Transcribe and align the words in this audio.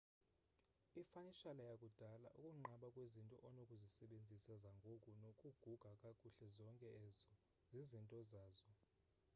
ifanishala 1.01 1.61
yakudala 1.71 2.27
ukunqaba 2.39 2.87
kwezinto 2.95 3.35
onokuzisebenzisa 3.47 4.53
zangoku 4.63 5.09
nokuguga 5.21 5.91
kakuhle 6.01 6.47
zonke 6.57 6.87
ezo 7.07 7.29
zizinto 7.71 8.19
zazo 8.31 8.69